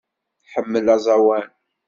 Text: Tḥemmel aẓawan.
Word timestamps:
Tḥemmel 0.43 0.87
aẓawan. 0.95 1.47